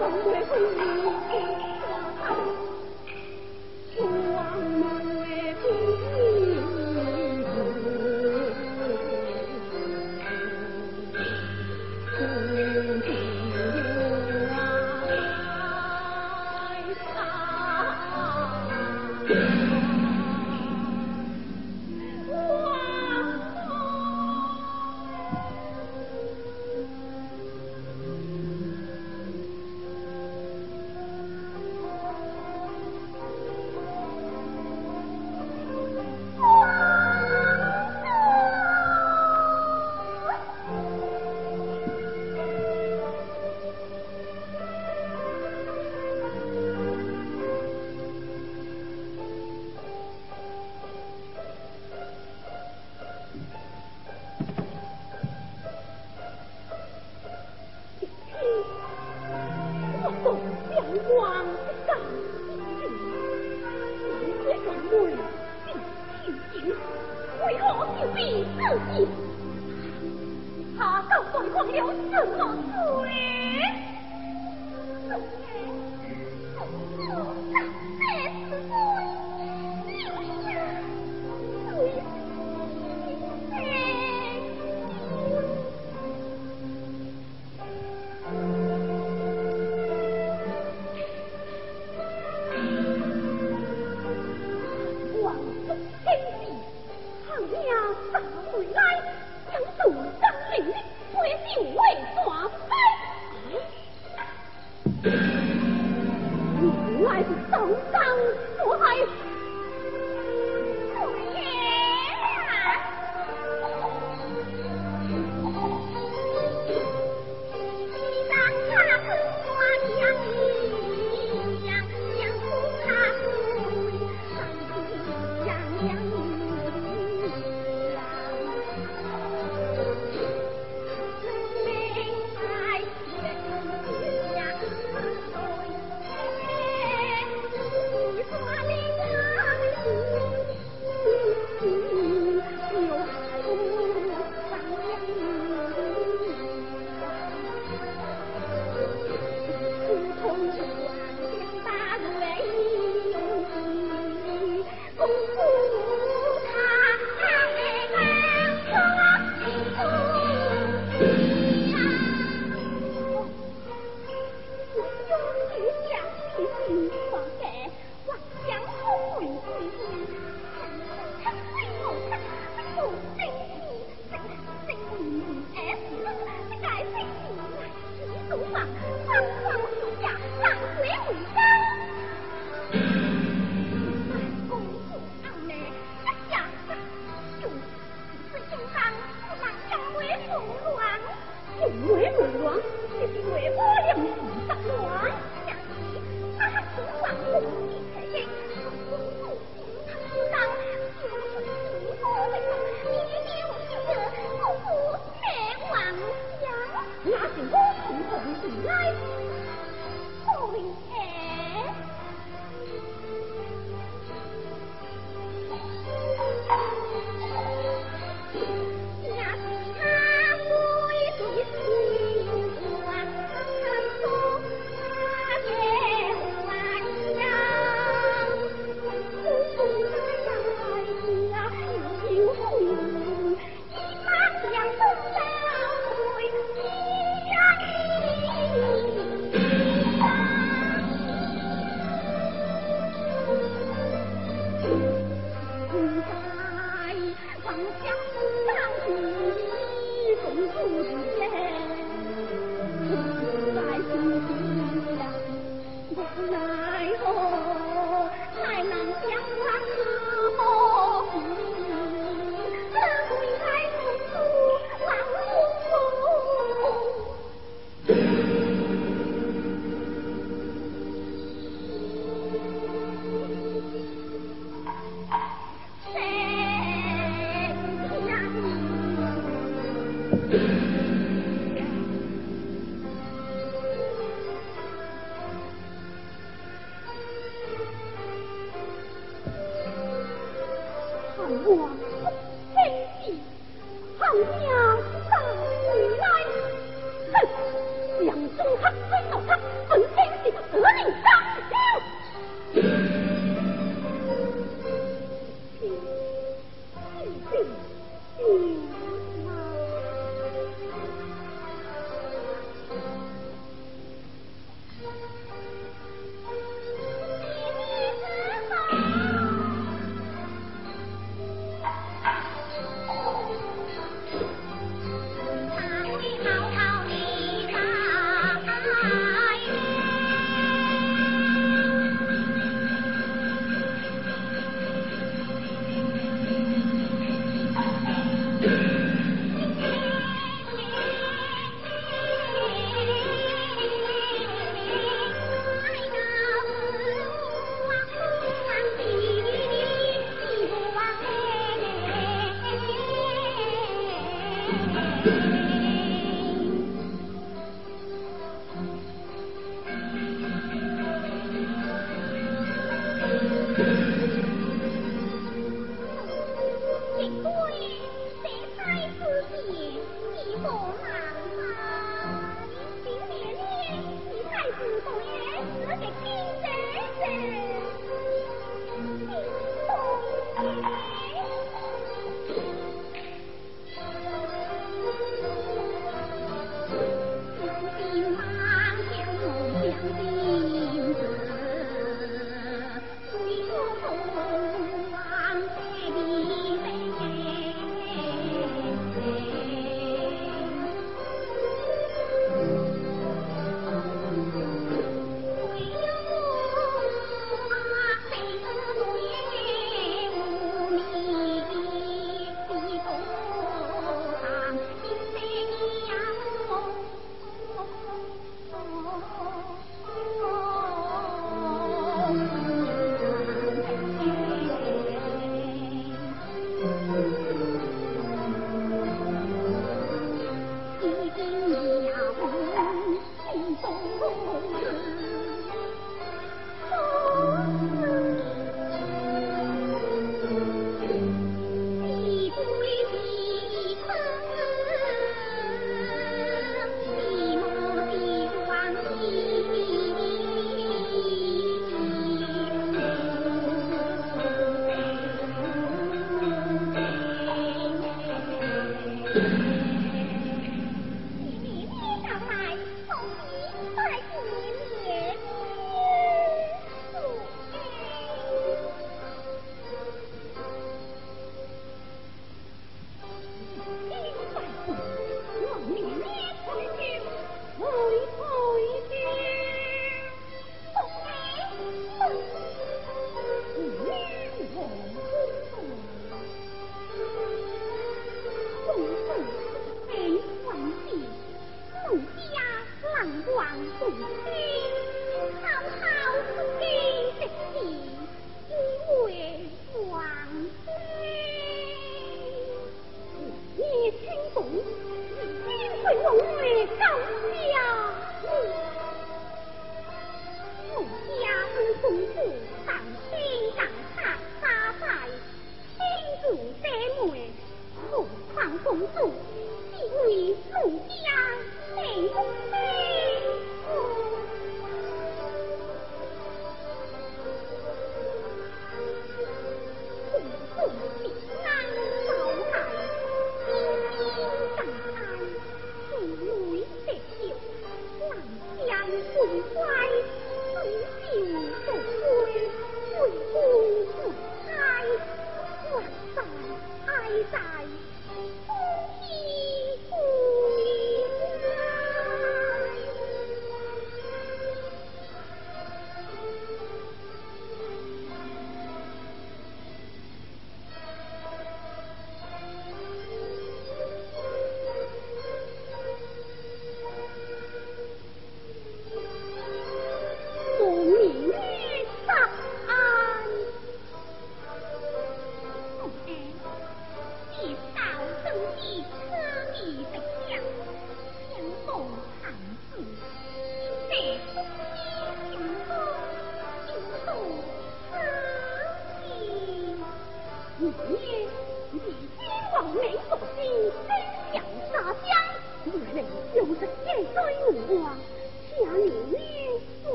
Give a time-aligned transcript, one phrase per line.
[0.00, 0.94] 我们没婚姻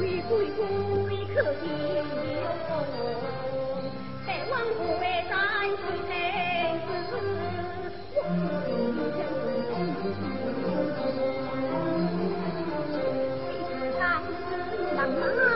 [0.00, 0.56] 为鬼鬼
[1.34, 2.24] 可见革命，
[4.26, 5.30] 望万保卫战，
[5.76, 7.12] 谁能？
[8.16, 8.18] 我
[8.64, 10.24] 军将心似铁，
[14.96, 15.55] 誓死。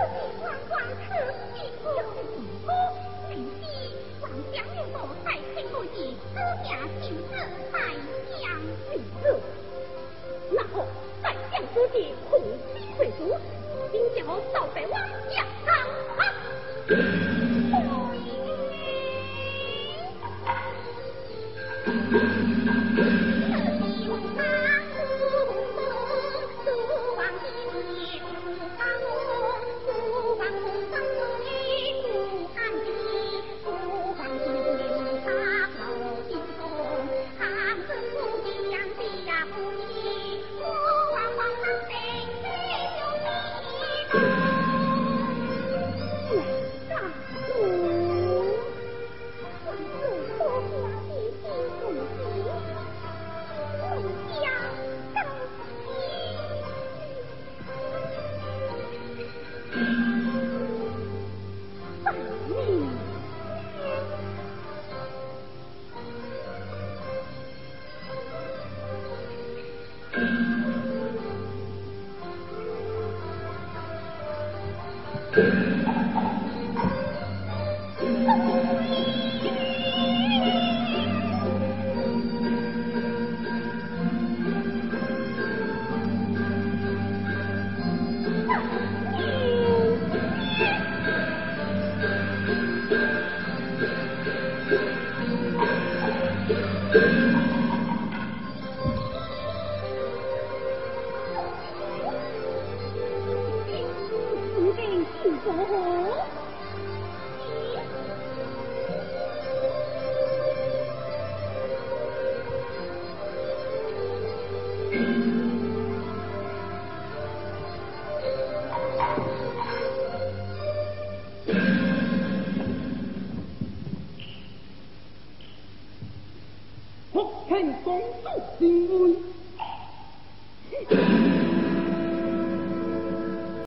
[0.00, 0.47] Oh,